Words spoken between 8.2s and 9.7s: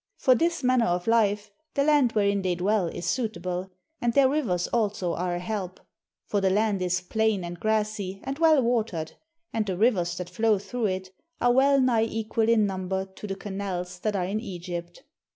and well watered, and